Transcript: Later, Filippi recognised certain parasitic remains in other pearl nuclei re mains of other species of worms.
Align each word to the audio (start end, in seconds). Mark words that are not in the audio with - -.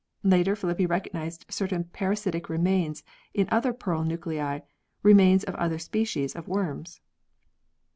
Later, 0.23 0.55
Filippi 0.55 0.87
recognised 0.89 1.45
certain 1.47 1.83
parasitic 1.83 2.49
remains 2.49 3.03
in 3.35 3.47
other 3.51 3.71
pearl 3.71 4.03
nuclei 4.03 4.61
re 5.03 5.13
mains 5.13 5.43
of 5.43 5.53
other 5.57 5.77
species 5.77 6.35
of 6.35 6.47
worms. 6.47 7.01